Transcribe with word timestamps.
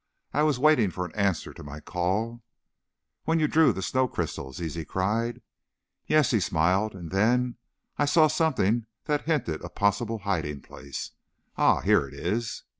I 0.33 0.41
was 0.41 0.57
waiting 0.57 0.89
for 0.89 1.05
an 1.05 1.13
answer 1.13 1.53
to 1.53 1.61
my 1.63 1.79
call" 1.79 2.41
"When 3.25 3.39
you 3.39 3.47
drew 3.47 3.71
the 3.71 3.83
snow 3.83 4.07
crystal!" 4.07 4.51
Zizi 4.51 4.83
cried. 4.83 5.43
"Yes," 6.07 6.31
he 6.31 6.39
smiled. 6.39 6.95
"And 6.95 7.11
then, 7.11 7.57
I 7.99 8.05
saw 8.05 8.25
something 8.25 8.87
that 9.03 9.25
hinted 9.25 9.61
a 9.63 9.69
possible 9.69 10.17
hiding 10.17 10.61
place 10.63 11.11
ah, 11.55 11.81
here 11.81 12.07
it 12.07 12.15
is!" 12.15 12.63